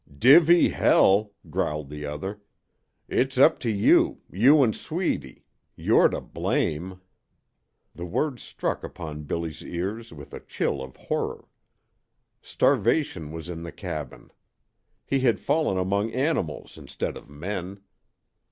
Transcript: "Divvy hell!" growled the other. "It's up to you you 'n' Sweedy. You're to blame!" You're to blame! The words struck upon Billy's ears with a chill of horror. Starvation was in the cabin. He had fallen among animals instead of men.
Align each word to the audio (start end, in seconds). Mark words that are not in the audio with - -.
"Divvy 0.17 0.69
hell!" 0.69 1.33
growled 1.51 1.91
the 1.91 2.07
other. 2.07 2.41
"It's 3.07 3.37
up 3.37 3.59
to 3.59 3.69
you 3.69 4.21
you 4.31 4.63
'n' 4.63 4.73
Sweedy. 4.73 5.43
You're 5.75 6.07
to 6.09 6.19
blame!" 6.19 6.83
You're 6.97 6.97
to 6.97 6.99
blame! 6.99 7.01
The 7.93 8.05
words 8.05 8.41
struck 8.41 8.83
upon 8.83 9.25
Billy's 9.25 9.61
ears 9.61 10.11
with 10.11 10.33
a 10.33 10.39
chill 10.39 10.81
of 10.81 10.95
horror. 10.95 11.47
Starvation 12.41 13.31
was 13.31 13.47
in 13.47 13.61
the 13.61 13.71
cabin. 13.71 14.31
He 15.05 15.19
had 15.19 15.39
fallen 15.39 15.77
among 15.77 16.11
animals 16.13 16.79
instead 16.79 17.15
of 17.15 17.29
men. 17.29 17.81